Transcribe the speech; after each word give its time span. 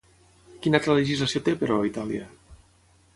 Quina 0.63 0.79
altra 0.79 0.95
legislació 0.99 1.43
té, 1.49 1.55
però, 1.59 1.77
Itàlia? 1.91 2.25